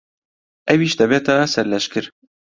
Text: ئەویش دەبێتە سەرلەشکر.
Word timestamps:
ئەویش 0.69 0.93
دەبێتە 1.01 1.35
سەرلەشکر. 1.53 2.05